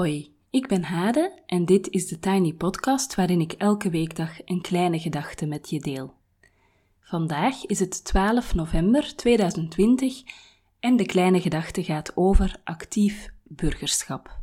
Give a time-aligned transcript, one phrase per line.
[0.00, 4.60] Hoi, ik ben Hade en dit is de Tiny Podcast waarin ik elke weekdag een
[4.60, 6.14] kleine gedachte met je deel.
[7.00, 10.22] Vandaag is het 12 november 2020
[10.78, 14.40] en de kleine gedachte gaat over actief burgerschap.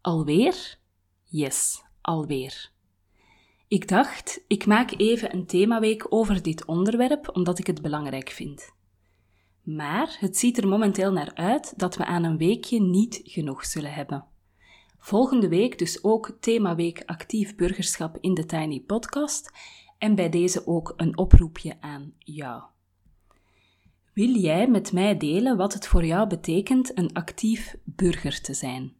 [0.00, 0.78] Alweer?
[1.24, 2.70] Yes, alweer.
[3.68, 8.76] Ik dacht, ik maak even een themaweek over dit onderwerp omdat ik het belangrijk vind.
[9.76, 13.92] Maar het ziet er momenteel naar uit dat we aan een weekje niet genoeg zullen
[13.92, 14.24] hebben.
[14.98, 19.50] Volgende week dus ook themaweek actief burgerschap in de Tiny Podcast
[19.98, 22.62] en bij deze ook een oproepje aan jou.
[24.12, 28.92] Wil jij met mij delen wat het voor jou betekent een actief burger te zijn?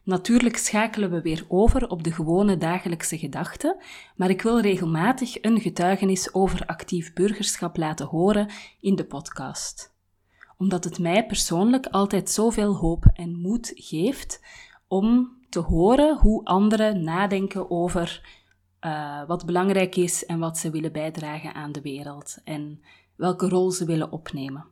[0.04, 3.78] Natuurlijk schakelen we weer over op de gewone dagelijkse gedachten,
[4.16, 9.91] maar ik wil regelmatig een getuigenis over actief burgerschap laten horen in de podcast
[10.62, 14.42] omdat het mij persoonlijk altijd zoveel hoop en moed geeft
[14.88, 18.30] om te horen hoe anderen nadenken over
[18.82, 22.82] uh, wat belangrijk is en wat ze willen bijdragen aan de wereld en
[23.16, 24.66] welke rol ze willen opnemen.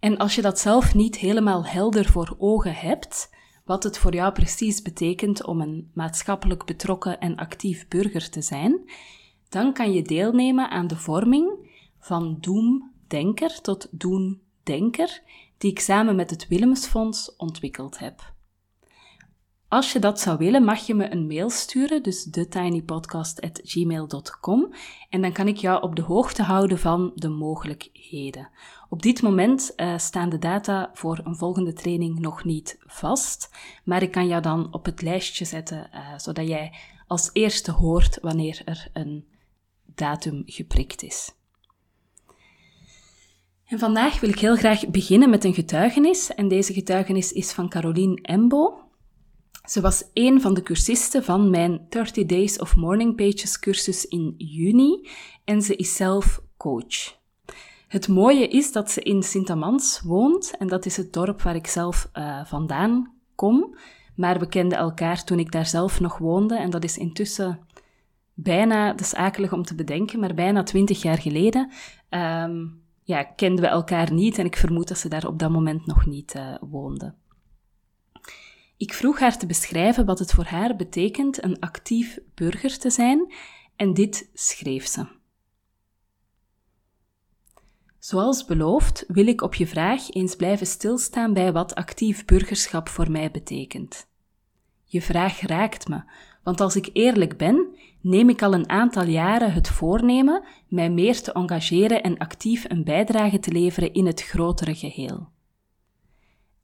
[0.00, 4.32] En als je dat zelf niet helemaal helder voor ogen hebt, wat het voor jou
[4.32, 8.90] precies betekent om een maatschappelijk betrokken en actief burger te zijn,
[9.48, 11.68] dan kan je deelnemen aan de vorming
[11.98, 15.22] van Doom denker tot doen-denker,
[15.58, 18.32] die ik samen met het Willemsfonds ontwikkeld heb.
[19.68, 24.74] Als je dat zou willen, mag je me een mail sturen, dus thetinypodcast.gmail.com,
[25.08, 28.48] en dan kan ik jou op de hoogte houden van de mogelijkheden.
[28.88, 33.50] Op dit moment uh, staan de data voor een volgende training nog niet vast,
[33.84, 36.72] maar ik kan jou dan op het lijstje zetten, uh, zodat jij
[37.06, 39.28] als eerste hoort wanneer er een
[39.84, 41.38] datum geprikt is.
[43.70, 46.34] En vandaag wil ik heel graag beginnen met een getuigenis.
[46.34, 48.80] En deze getuigenis is van Caroline Embo.
[49.68, 54.34] Ze was een van de cursisten van mijn 30 Days of Morning Pages cursus in
[54.36, 55.08] juni
[55.44, 57.18] en ze is zelf coach.
[57.88, 61.66] Het mooie is dat ze in Sint-Amans woont en dat is het dorp waar ik
[61.66, 63.76] zelf uh, vandaan kom.
[64.16, 67.60] Maar we kenden elkaar toen ik daar zelf nog woonde en dat is intussen
[68.34, 71.70] bijna, dat is akelig om te bedenken, maar bijna twintig jaar geleden.
[72.10, 75.86] Um, ja, kenden we elkaar niet en ik vermoed dat ze daar op dat moment
[75.86, 77.14] nog niet uh, woonde.
[78.76, 83.34] Ik vroeg haar te beschrijven wat het voor haar betekent een actief burger te zijn
[83.76, 85.06] en dit schreef ze.
[87.98, 93.10] Zoals beloofd wil ik op je vraag eens blijven stilstaan bij wat actief burgerschap voor
[93.10, 94.08] mij betekent.
[94.84, 96.02] Je vraag raakt me,
[96.42, 101.22] want als ik eerlijk ben, neem ik al een aantal jaren het voornemen mij meer
[101.22, 105.28] te engageren en actief een bijdrage te leveren in het grotere geheel.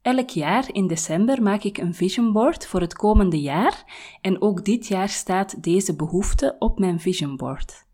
[0.02, 3.84] Elk jaar in december maak ik een vision board voor het komende jaar
[4.20, 7.86] en ook dit jaar staat deze behoefte op mijn vision board.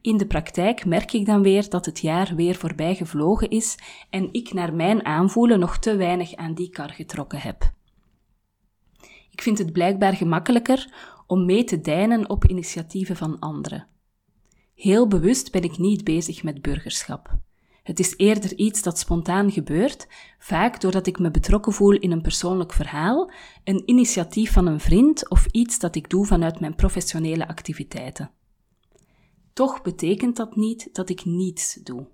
[0.00, 3.78] In de praktijk merk ik dan weer dat het jaar weer voorbij gevlogen is
[4.10, 7.72] en ik naar mijn aanvoelen nog te weinig aan die kar getrokken heb.
[9.30, 10.94] Ik vind het blijkbaar gemakkelijker
[11.32, 13.88] om mee te deinen op initiatieven van anderen.
[14.74, 17.38] Heel bewust ben ik niet bezig met burgerschap.
[17.82, 20.08] Het is eerder iets dat spontaan gebeurt,
[20.38, 23.30] vaak doordat ik me betrokken voel in een persoonlijk verhaal,
[23.64, 28.30] een initiatief van een vriend of iets dat ik doe vanuit mijn professionele activiteiten.
[29.52, 32.06] Toch betekent dat niet dat ik niets doe.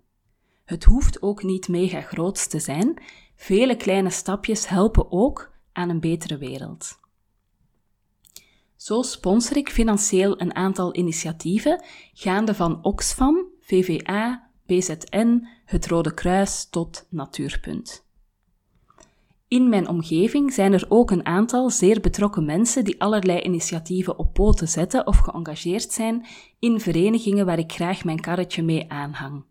[0.64, 3.02] Het hoeft ook niet mega groots te zijn,
[3.36, 6.98] vele kleine stapjes helpen ook aan een betere wereld.
[8.78, 16.68] Zo sponsor ik financieel een aantal initiatieven, gaande van Oxfam, VVA, BZN, het Rode Kruis
[16.70, 18.06] tot Natuurpunt.
[19.48, 24.32] In mijn omgeving zijn er ook een aantal zeer betrokken mensen die allerlei initiatieven op
[24.34, 26.26] poten zetten of geëngageerd zijn
[26.58, 29.44] in verenigingen waar ik graag mijn karretje mee aanhang.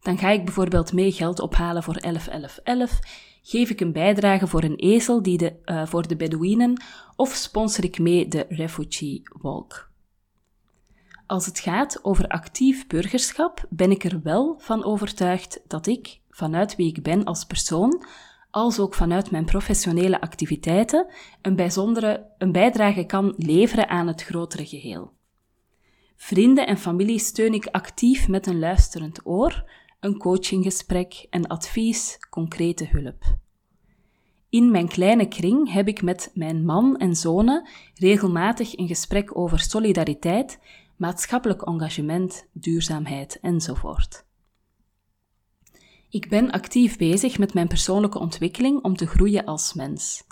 [0.00, 2.98] Dan ga ik bijvoorbeeld mee geld ophalen voor 111111,
[3.46, 6.82] geef ik een bijdrage voor een ezel die de, uh, voor de Bedouinen
[7.16, 9.90] of sponsor ik mee de Refugee Walk.
[11.26, 16.76] Als het gaat over actief burgerschap, ben ik er wel van overtuigd dat ik, vanuit
[16.76, 18.04] wie ik ben als persoon,
[18.50, 21.06] als ook vanuit mijn professionele activiteiten,
[21.42, 25.12] een bijzondere een bijdrage kan leveren aan het grotere geheel.
[26.16, 29.64] Vrienden en familie steun ik actief met een luisterend oor,
[30.04, 33.36] een coachinggesprek en advies, concrete hulp.
[34.48, 39.60] In mijn kleine kring heb ik met mijn man en zonen regelmatig een gesprek over
[39.60, 40.58] solidariteit,
[40.96, 44.24] maatschappelijk engagement, duurzaamheid enzovoort.
[46.10, 50.24] Ik ben actief bezig met mijn persoonlijke ontwikkeling om te groeien als mens.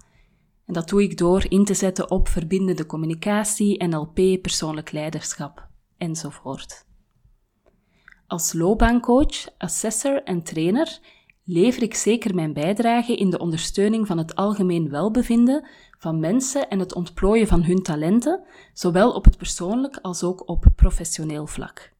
[0.66, 6.90] En dat doe ik door in te zetten op verbindende communicatie, NLP, persoonlijk leiderschap enzovoort.
[8.32, 10.98] Als loopbaancoach, assessor en trainer
[11.44, 15.66] lever ik zeker mijn bijdrage in de ondersteuning van het algemeen welbevinden
[15.98, 20.66] van mensen en het ontplooien van hun talenten, zowel op het persoonlijk als ook op
[20.76, 21.92] professioneel vlak.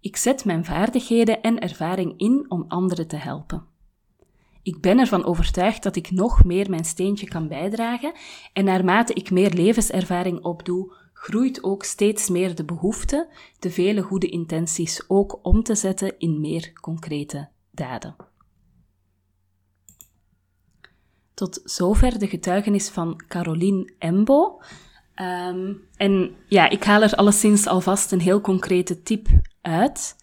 [0.00, 3.64] Ik zet mijn vaardigheden en ervaring in om anderen te helpen.
[4.62, 8.12] Ik ben ervan overtuigd dat ik nog meer mijn steentje kan bijdragen
[8.52, 13.28] en naarmate ik meer levenservaring opdoe, groeit ook steeds meer de behoefte
[13.58, 18.16] de vele goede intenties ook om te zetten in meer concrete daden.
[21.34, 24.60] Tot zover de getuigenis van Caroline Embo.
[25.20, 29.28] Um, en ja, ik haal er alleszins alvast een heel concrete tip
[29.60, 30.16] uit.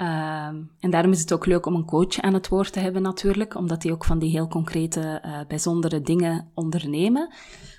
[0.00, 3.02] Um, en daarom is het ook leuk om een coach aan het woord te hebben
[3.02, 7.32] natuurlijk, omdat die ook van die heel concrete, uh, bijzondere dingen ondernemen.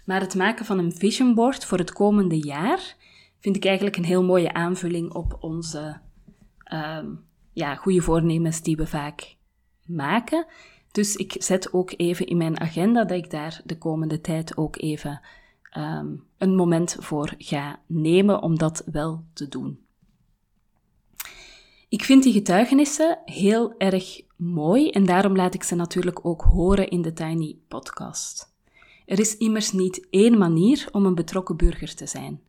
[0.05, 2.95] Maar het maken van een vision board voor het komende jaar
[3.39, 5.99] vind ik eigenlijk een heel mooie aanvulling op onze
[6.73, 9.35] um, ja, goede voornemens die we vaak
[9.85, 10.45] maken.
[10.91, 14.81] Dus ik zet ook even in mijn agenda dat ik daar de komende tijd ook
[14.81, 15.21] even
[15.77, 19.79] um, een moment voor ga nemen om dat wel te doen.
[21.91, 26.89] Ik vind die getuigenissen heel erg mooi en daarom laat ik ze natuurlijk ook horen
[26.89, 28.55] in de Tiny Podcast.
[29.05, 32.41] Er is immers niet één manier om een betrokken burger te zijn.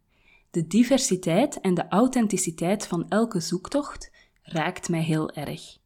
[0.51, 4.11] De diversiteit en de authenticiteit van elke zoektocht
[4.43, 5.79] raakt mij heel erg.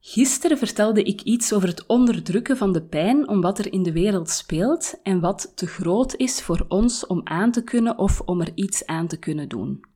[0.00, 3.92] Gisteren vertelde ik iets over het onderdrukken van de pijn om wat er in de
[3.92, 8.40] wereld speelt en wat te groot is voor ons om aan te kunnen of om
[8.40, 9.88] er iets aan te kunnen doen.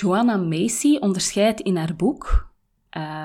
[0.00, 2.48] Joanna Macy onderscheidt in haar boek,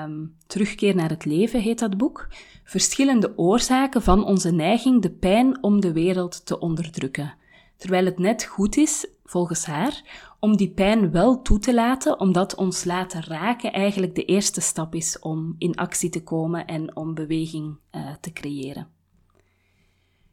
[0.06, 2.28] um, Terugkeer naar het leven heet dat boek,
[2.64, 7.34] verschillende oorzaken van onze neiging de pijn om de wereld te onderdrukken.
[7.76, 10.02] Terwijl het net goed is, volgens haar,
[10.40, 14.94] om die pijn wel toe te laten, omdat ons laten raken eigenlijk de eerste stap
[14.94, 18.88] is om in actie te komen en om beweging uh, te creëren.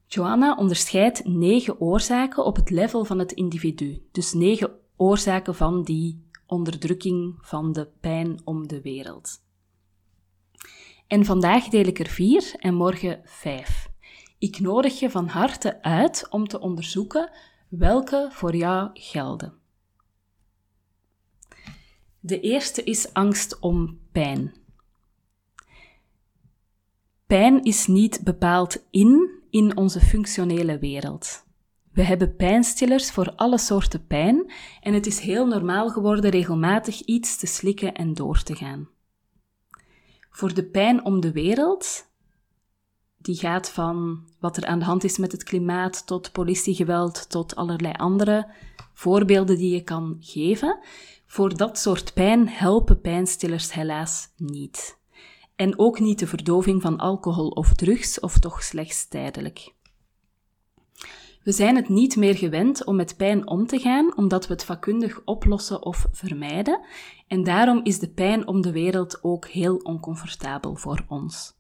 [0.08, 6.30] Joanna onderscheidt negen oorzaken op het level van het individu, dus negen oorzaken van die
[6.52, 9.44] onderdrukking van de pijn om de wereld.
[11.08, 13.90] En vandaag deel ik er vier en morgen vijf.
[14.40, 17.32] Ik nodig je van harte uit om te onderzoeken
[17.70, 19.54] welke voor jou gelden.
[22.20, 24.54] De eerste is angst om pijn.
[27.26, 31.46] Pijn is niet bepaald in in onze functionele wereld.
[31.94, 37.38] We hebben pijnstillers voor alle soorten pijn en het is heel normaal geworden regelmatig iets
[37.38, 38.90] te slikken en door te gaan.
[40.30, 42.10] Voor de pijn om de wereld,
[43.18, 47.56] die gaat van wat er aan de hand is met het klimaat tot politiegeweld tot
[47.56, 48.48] allerlei andere
[48.94, 50.80] voorbeelden die je kan geven.
[51.26, 55.00] Voor dat soort pijn helpen pijnstillers helaas niet.
[55.56, 59.74] En ook niet de verdoving van alcohol of drugs, of toch slechts tijdelijk.
[61.44, 64.66] We zijn het niet meer gewend om met pijn om te gaan, omdat we het
[64.66, 66.80] vakkundig oplossen of vermijden.
[67.28, 71.54] En daarom is de pijn om de wereld ook heel oncomfortabel voor ons.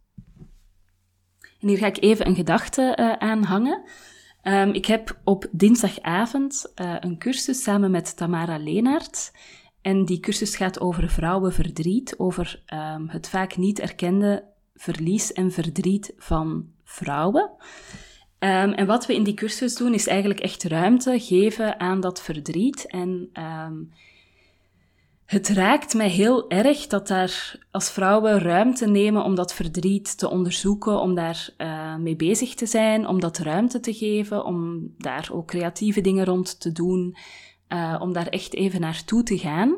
[1.59, 3.83] En hier ga ik even een gedachte uh, aan hangen.
[4.43, 9.31] Um, ik heb op dinsdagavond uh, een cursus samen met Tamara Leenaert.
[9.81, 16.13] En die cursus gaat over vrouwenverdriet, over um, het vaak niet erkende verlies en verdriet
[16.17, 17.51] van vrouwen.
[18.43, 22.21] Um, en wat we in die cursus doen, is eigenlijk echt ruimte geven aan dat
[22.21, 22.87] verdriet.
[22.87, 23.91] En um,
[25.25, 30.29] het raakt mij heel erg dat daar als vrouwen ruimte nemen om dat verdriet te
[30.29, 35.29] onderzoeken, om daar uh, mee bezig te zijn, om dat ruimte te geven, om daar
[35.31, 37.15] ook creatieve dingen rond te doen,
[37.69, 39.77] uh, om daar echt even naartoe te gaan.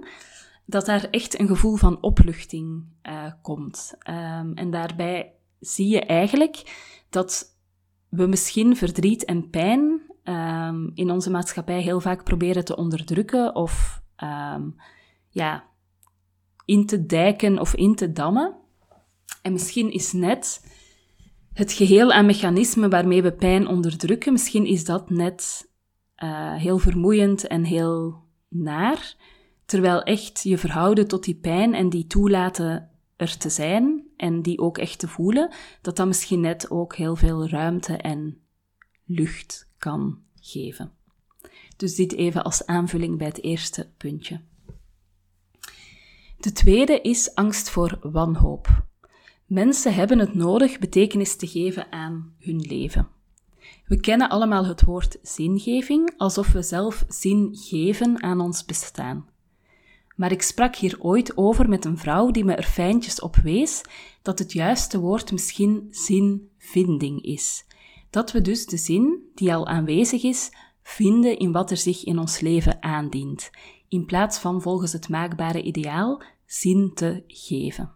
[0.66, 3.94] Dat daar echt een gevoel van opluchting uh, komt.
[4.10, 6.64] Um, en daarbij zie je eigenlijk
[7.10, 7.53] dat
[8.16, 14.02] we misschien verdriet en pijn um, in onze maatschappij heel vaak proberen te onderdrukken of
[14.24, 14.76] um,
[15.30, 15.64] ja,
[16.66, 18.56] in te dijken of in te dammen.
[19.42, 20.66] En misschien is net
[21.54, 25.72] het geheel aan mechanismen waarmee we pijn onderdrukken, misschien is dat net
[26.24, 29.16] uh, heel vermoeiend en heel naar.
[29.66, 34.60] Terwijl echt je verhouden tot die pijn en die toelaten er te zijn en die
[34.60, 35.52] ook echt te voelen,
[35.82, 38.42] dat dat misschien net ook heel veel ruimte en
[39.06, 40.92] lucht kan geven.
[41.78, 44.42] Dus dit even als aanvulling bij het eerste puntje.
[46.38, 48.86] De tweede is angst voor wanhoop.
[49.46, 53.08] Mensen hebben het nodig betekenis te geven aan hun leven.
[53.86, 59.33] We kennen allemaal het woord zingeving, alsof we zelf zin geven aan ons bestaan.
[60.16, 63.82] Maar ik sprak hier ooit over met een vrouw die me er fijntjes op wees
[64.22, 67.66] dat het juiste woord misschien zinvinding is.
[68.10, 70.52] Dat we dus de zin, die al aanwezig is,
[70.84, 73.50] vinden in wat er zich in ons leven aandient,
[73.88, 77.92] in plaats van volgens het maakbare ideaal zin te geven.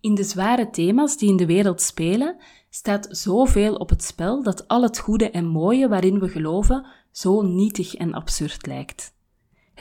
[0.00, 2.36] In de zware thema's die in de wereld spelen,
[2.70, 7.42] staat zoveel op het spel dat al het goede en mooie waarin we geloven zo
[7.42, 9.14] nietig en absurd lijkt.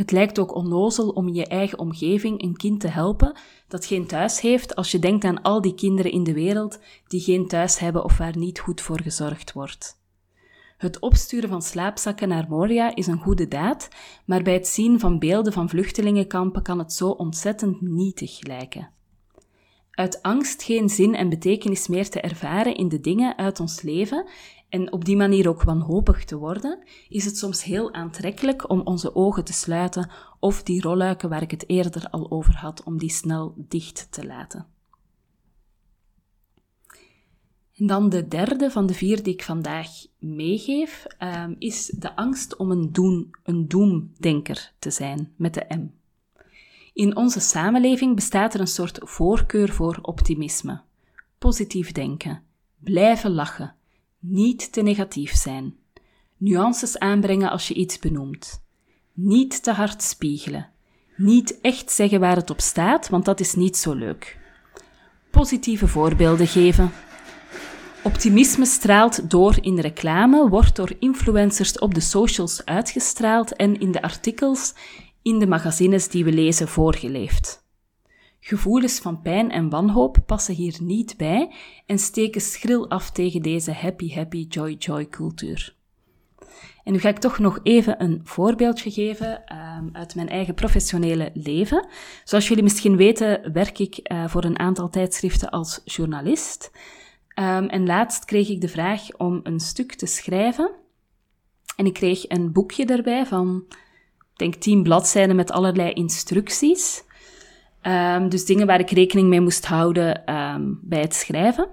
[0.01, 4.08] Het lijkt ook onnozel om in je eigen omgeving een kind te helpen dat geen
[4.08, 7.79] thuis heeft als je denkt aan al die kinderen in de wereld die geen thuis
[7.79, 10.00] hebben of waar niet goed voor gezorgd wordt.
[10.77, 13.89] Het opsturen van slaapzakken naar Moria is een goede daad,
[14.25, 18.89] maar bij het zien van beelden van vluchtelingenkampen kan het zo ontzettend nietig lijken.
[19.91, 24.27] Uit angst geen zin en betekenis meer te ervaren in de dingen uit ons leven
[24.72, 29.16] en op die manier ook wanhopig te worden, is het soms heel aantrekkelijk om onze
[29.16, 30.10] ogen te sluiten
[30.40, 34.25] of die rolluiken waar ik het eerder al over had, om die snel dicht te
[34.25, 34.66] laten.
[37.75, 39.88] En dan de derde van de vier die ik vandaag
[40.20, 45.88] meegeef, um, is de angst om een, doen, een doemdenker te zijn, met de M.
[46.94, 50.82] In onze samenleving bestaat er een soort voorkeur voor optimisme.
[51.38, 52.44] Positief denken,
[52.80, 53.75] blijven lachen,
[54.22, 55.75] niet te negatief zijn,
[56.38, 58.63] nuances aanbrengen als je iets benoemt,
[59.13, 60.70] niet te hard spiegelen,
[61.18, 64.40] niet echt zeggen waar het op staat, want dat is niet zo leuk.
[65.32, 66.92] Positieve voorbeelden geven.
[68.04, 74.01] Optimisme straalt door in reclame, wordt door influencers op de socials uitgestraald en in de
[74.01, 74.74] artikels
[75.22, 77.63] in de magazines die we lezen voorgeleefd.
[78.51, 81.53] Gevoelens van pijn en wanhoop passen hier niet bij
[81.86, 85.75] en steken schril af tegen deze happy, happy, joy, joy cultuur.
[86.84, 91.31] En nu ga ik toch nog even een voorbeeldje geven um, uit mijn eigen professionele
[91.34, 91.88] leven.
[92.24, 96.72] Zoals jullie misschien weten, werk ik uh, voor een aantal tijdschriften als journalist.
[97.36, 100.72] Um, en laatst kreeg ik de vraag om een stuk te schrijven.
[101.75, 103.63] En ik kreeg een boekje erbij van
[104.36, 107.10] denk tien bladzijden met allerlei instructies.
[107.82, 111.64] Um, dus dingen waar ik rekening mee moest houden um, bij het schrijven.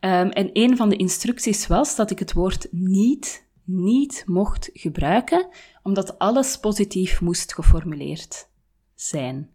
[0.00, 5.48] Um, en een van de instructies was dat ik het woord niet, niet mocht gebruiken,
[5.82, 8.48] omdat alles positief moest geformuleerd
[8.94, 9.50] zijn.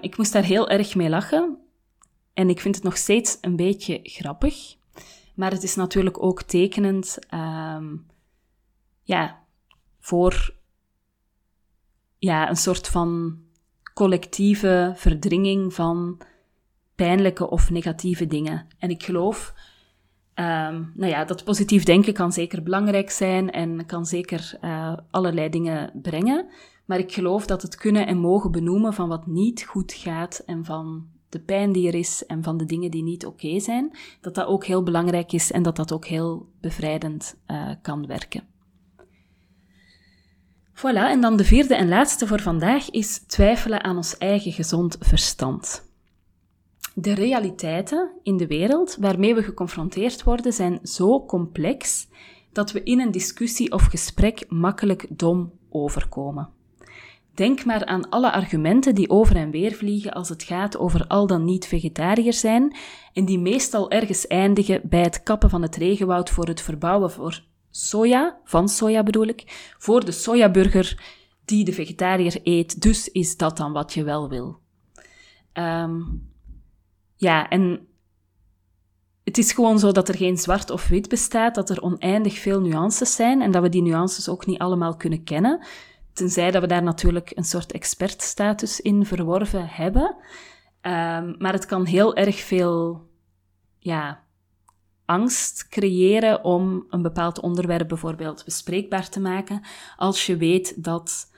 [0.00, 1.58] ik moest daar heel erg mee lachen.
[2.34, 4.76] En ik vind het nog steeds een beetje grappig.
[5.34, 7.18] Maar het is natuurlijk ook tekenend
[9.02, 9.44] ja,
[10.00, 10.54] voor
[12.18, 13.38] ja, een soort van
[14.00, 16.20] collectieve verdringing van
[16.94, 18.66] pijnlijke of negatieve dingen.
[18.78, 19.54] En ik geloof
[20.34, 25.48] um, nou ja, dat positief denken kan zeker belangrijk zijn en kan zeker uh, allerlei
[25.48, 26.46] dingen brengen.
[26.84, 30.64] Maar ik geloof dat het kunnen en mogen benoemen van wat niet goed gaat en
[30.64, 34.34] van de pijn die er is en van de dingen die niet oké zijn, dat
[34.34, 38.49] dat ook heel belangrijk is en dat dat ook heel bevrijdend uh, kan werken.
[40.80, 44.96] Voilà, en dan de vierde en laatste voor vandaag is twijfelen aan ons eigen gezond
[45.00, 45.88] verstand.
[46.94, 52.08] De realiteiten in de wereld waarmee we geconfronteerd worden zijn zo complex
[52.52, 56.48] dat we in een discussie of gesprek makkelijk dom overkomen.
[57.34, 61.26] Denk maar aan alle argumenten die over en weer vliegen als het gaat over al
[61.26, 62.76] dan niet vegetariër zijn
[63.12, 67.42] en die meestal ergens eindigen bij het kappen van het regenwoud voor het verbouwen voor
[67.70, 72.82] soja, van soja bedoel ik, voor de sojaburger die de vegetariër eet.
[72.82, 74.60] Dus is dat dan wat je wel wil.
[75.52, 76.28] Um,
[77.16, 77.88] ja, en
[79.24, 82.60] het is gewoon zo dat er geen zwart of wit bestaat, dat er oneindig veel
[82.60, 85.66] nuances zijn en dat we die nuances ook niet allemaal kunnen kennen.
[86.12, 90.16] Tenzij dat we daar natuurlijk een soort expertstatus in verworven hebben.
[90.82, 93.08] Um, maar het kan heel erg veel
[93.78, 94.24] ja,
[95.10, 99.62] angst creëren om een bepaald onderwerp bijvoorbeeld bespreekbaar te maken,
[99.96, 101.30] als je weet dat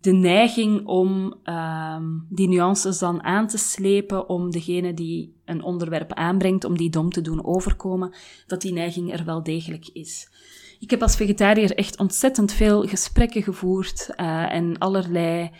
[0.00, 6.12] de neiging om um, die nuances dan aan te slepen, om degene die een onderwerp
[6.12, 8.14] aanbrengt, om die dom te doen overkomen,
[8.46, 10.28] dat die neiging er wel degelijk is.
[10.78, 15.50] ik heb als vegetariër echt ontzettend veel gesprekken gevoerd uh, en allerlei,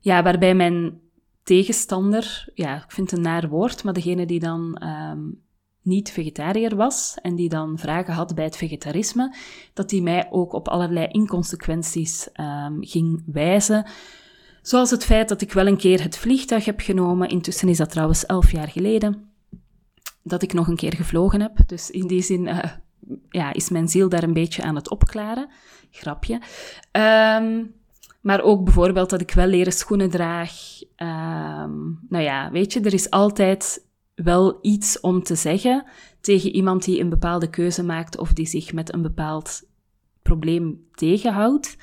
[0.00, 1.00] ja, waarbij mijn
[1.42, 5.40] tegenstander, ja, ik vind het een naar woord, maar degene die dan um,
[5.82, 9.34] niet vegetariër was en die dan vragen had bij het vegetarisme,
[9.72, 13.86] dat die mij ook op allerlei inconsequenties um, ging wijzen.
[14.62, 17.90] Zoals het feit dat ik wel een keer het vliegtuig heb genomen, intussen is dat
[17.90, 19.30] trouwens elf jaar geleden,
[20.22, 21.58] dat ik nog een keer gevlogen heb.
[21.66, 22.64] Dus in die zin uh,
[23.28, 25.48] ja, is mijn ziel daar een beetje aan het opklaren.
[25.90, 26.40] Grapje.
[26.92, 27.74] Um,
[28.20, 30.52] maar ook bijvoorbeeld dat ik wel leren schoenen draag.
[30.96, 33.86] Um, nou ja, weet je, er is altijd
[34.22, 35.84] wel iets om te zeggen
[36.20, 39.62] tegen iemand die een bepaalde keuze maakt of die zich met een bepaald
[40.22, 41.76] probleem tegenhoudt,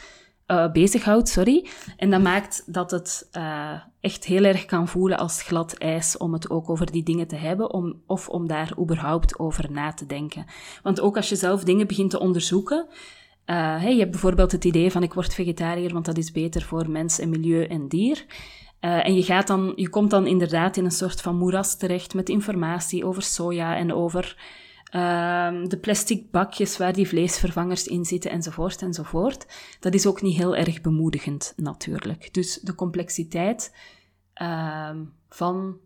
[0.48, 1.68] uh, bezighoudt, sorry.
[1.98, 6.34] En dat maakt dat het uh, echt heel erg kan voelen als glad ijs om
[6.34, 10.06] het ook over die dingen te hebben, om, of om daar überhaupt over na te
[10.06, 10.46] denken.
[10.84, 12.88] Want ook als je zelf dingen begint te onderzoeken,
[13.46, 16.90] hey, je hebt bijvoorbeeld het idee van ik word vegetariër, want dat is beter voor
[16.90, 18.26] mens en milieu en dier.
[18.82, 22.14] Uh, en je, gaat dan, je komt dan inderdaad in een soort van moeras terecht
[22.14, 24.38] met informatie over soja en over
[24.96, 29.46] uh, de plastic bakjes waar die vleesvervangers in zitten enzovoort enzovoort.
[29.80, 32.34] Dat is ook niet heel erg bemoedigend natuurlijk.
[32.34, 33.76] Dus de complexiteit
[34.42, 34.96] uh,
[35.30, 35.78] van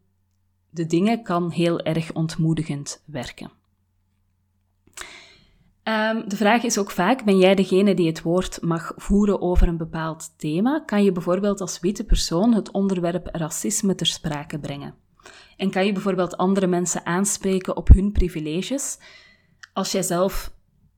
[0.69, 3.51] de dingen kan heel erg ontmoedigend werken.
[5.83, 9.67] Um, de vraag is ook vaak, ben jij degene die het woord mag voeren over
[9.67, 10.83] een bepaald thema?
[10.85, 14.95] Kan je bijvoorbeeld als witte persoon het onderwerp racisme ter sprake brengen?
[15.57, 18.97] En kan je bijvoorbeeld andere mensen aanspreken op hun privileges,
[19.73, 20.53] als jij zelf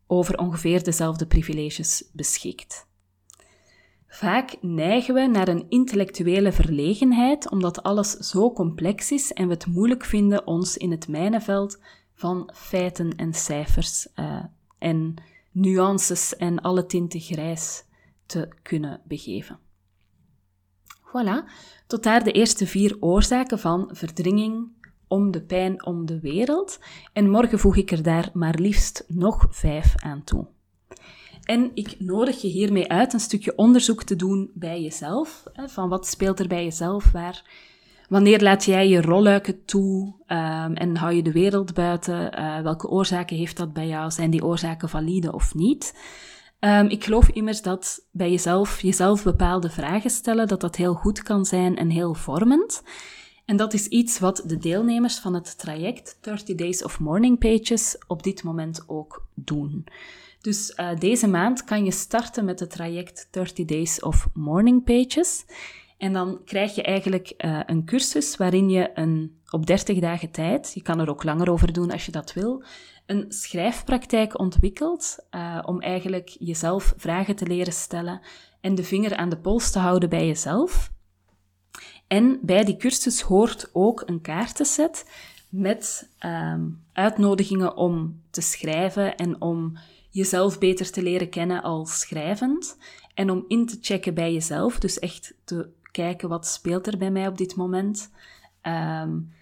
[0.08, 2.88] over ongeveer dezelfde privileges beschikt?
[4.08, 9.66] Vaak neigen we naar een intellectuele verlegenheid, omdat alles zo complex is en we het
[9.66, 11.80] moeilijk vinden ons in het mijnenveld
[12.14, 14.44] van feiten en cijfers uh,
[14.78, 15.16] en
[15.52, 17.84] nuances en alle tinten grijs
[18.26, 19.60] te kunnen begeven.
[21.08, 21.50] Voilà,
[21.88, 24.68] tot daar de eerste vier oorzaken van verdringing
[25.08, 26.80] om de pijn om de wereld.
[27.14, 30.48] En morgen voeg ik er daar maar liefst nog vijf aan toe.
[31.44, 35.44] En ik nodig je hiermee uit een stukje onderzoek te doen bij jezelf.
[35.54, 37.12] Van wat speelt er bij jezelf?
[37.12, 37.44] Waar
[38.10, 42.40] Wanneer laat jij je rolluiken toe um, en hou je de wereld buiten?
[42.40, 44.12] Uh, welke oorzaken heeft dat bij jou?
[44.12, 45.96] Zijn die oorzaken valide of niet?
[46.60, 51.24] Um, ik geloof immers dat bij jezelf, jezelf bepaalde vragen stellen, dat dat heel goed
[51.24, 52.84] kan zijn en heel vormend.
[53.46, 57.98] En dat is iets wat de deelnemers van het traject 30 Days of Morning Pages
[58.08, 59.86] op dit moment ook doen.
[60.42, 65.46] Dus uh, deze maand kan je starten met het traject 30 Days of Morning Pages.
[65.98, 70.72] En dan krijg je eigenlijk uh, een cursus waarin je een, op 30 dagen tijd,
[70.74, 72.64] je kan er ook langer over doen als je dat wil,
[73.06, 78.22] een schrijfpraktijk ontwikkelt uh, om eigenlijk jezelf vragen te leren stellen
[78.62, 80.92] en de vinger aan de pols te houden bij jezelf.
[82.08, 85.10] En bij die cursus hoort ook een kaartenset
[85.50, 89.78] met um, uitnodigingen om te schrijven en om
[90.10, 92.78] jezelf beter te leren kennen als schrijvend.
[93.14, 97.12] En om in te checken bij jezelf, dus echt te kijken wat speelt er bij
[97.12, 98.12] mij op dit moment.
[98.62, 99.34] Um,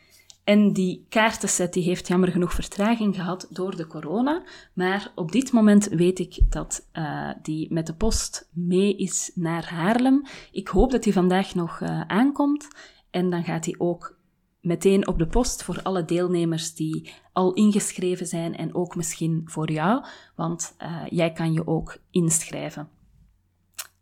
[0.43, 4.43] en die kaartenset die heeft jammer genoeg vertraging gehad door de corona.
[4.73, 9.65] Maar op dit moment weet ik dat uh, die met de post mee is naar
[9.65, 10.25] Haarlem.
[10.51, 12.67] Ik hoop dat hij vandaag nog uh, aankomt.
[13.09, 14.17] En dan gaat hij ook
[14.61, 19.71] meteen op de post voor alle deelnemers die al ingeschreven zijn en ook misschien voor
[19.71, 22.89] jou, want uh, jij kan je ook inschrijven.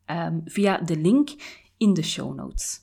[0.06, 1.30] Um, via de link
[1.82, 2.80] in de show notes.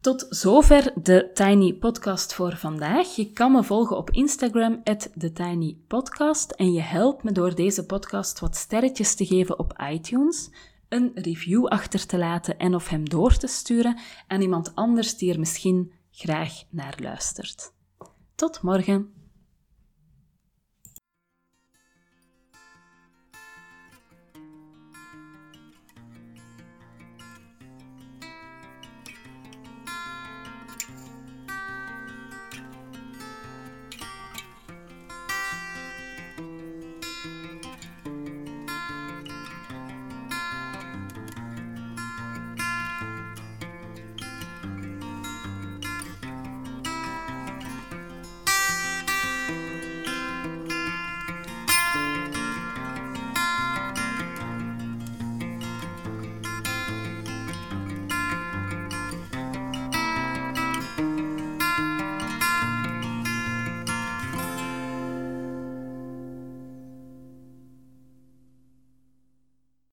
[0.00, 3.14] Tot zover de Tiny Podcast voor vandaag.
[3.14, 6.50] Je kan me volgen op Instagram, TheTinyPodcast.
[6.50, 10.50] En je helpt me door deze podcast wat sterretjes te geven op iTunes,
[10.88, 15.32] een review achter te laten en of hem door te sturen aan iemand anders die
[15.32, 17.72] er misschien graag naar luistert.
[18.34, 19.23] Tot morgen!